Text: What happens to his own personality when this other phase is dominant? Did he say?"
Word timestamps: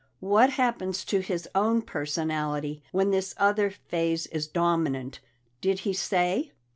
What 0.19 0.49
happens 0.49 1.05
to 1.05 1.19
his 1.19 1.47
own 1.53 1.83
personality 1.83 2.81
when 2.91 3.11
this 3.11 3.35
other 3.37 3.69
phase 3.69 4.25
is 4.25 4.47
dominant? 4.47 5.19
Did 5.61 5.81
he 5.81 5.93
say?" 5.93 6.53